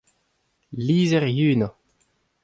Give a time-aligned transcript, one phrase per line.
[0.85, 1.67] Lizher Yuna.